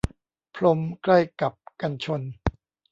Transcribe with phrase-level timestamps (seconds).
[0.55, 2.21] พรมใกล้กับกันชน